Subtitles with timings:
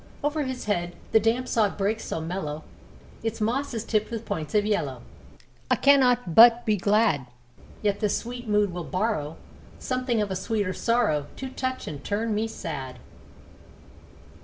[0.23, 2.63] Over his head The damp sod breaks so mellow,
[3.21, 5.03] Its mosses tipped with points of yellow,
[5.69, 7.27] I cannot but be glad;
[7.83, 9.37] Yet this sweet mood will borrow
[9.77, 12.95] Something of a sweeter sorrow, To touch and turn me sad.